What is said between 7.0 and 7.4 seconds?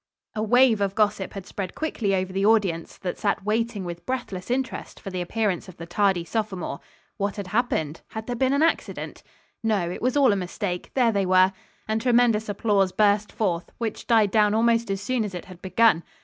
What